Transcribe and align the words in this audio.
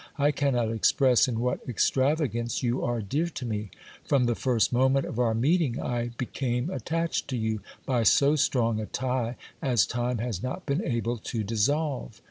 I 0.17 0.31
cannot 0.31 0.71
express 0.71 1.27
in 1.27 1.39
what 1.39 1.63
extrava 1.67 2.27
gance 2.27 2.63
you 2.63 2.83
are 2.83 3.03
dear 3.03 3.27
to 3.27 3.45
me. 3.45 3.69
From 4.03 4.23
the 4.25 4.33
first 4.33 4.73
moment 4.73 5.05
of 5.05 5.19
our 5.19 5.35
meeting, 5.35 5.79
I 5.79 6.07
became 6.17 6.71
attached 6.71 7.27
to 7.27 7.37
you 7.37 7.61
by 7.85 8.01
so 8.01 8.35
strong 8.35 8.79
a 8.79 8.87
tie, 8.87 9.35
as 9.61 9.85
time 9.85 10.17
has 10.17 10.41
not 10.41 10.65
been 10.65 10.83
able 10.83 11.19
to 11.19 11.43
dissolve. 11.43 12.19